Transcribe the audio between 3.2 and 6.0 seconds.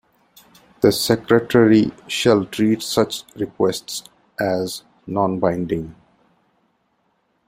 requests as nonbinding.